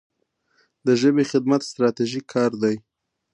د 0.85 0.87
ژبې 1.01 1.23
خدمت 1.31 1.61
ستراتیژیک 1.71 2.25
کار 2.33 2.51
دی. 2.61 2.75